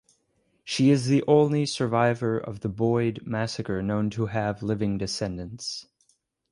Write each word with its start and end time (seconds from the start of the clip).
She 0.63 0.89
is 0.89 1.05
the 1.05 1.23
only 1.27 1.67
survivor 1.67 2.39
of 2.39 2.61
the 2.61 2.69
"Boyd" 2.69 3.21
massacre 3.23 3.83
known 3.83 4.09
to 4.09 4.25
have 4.25 4.63
living 4.63 4.97
descendants. 4.97 5.85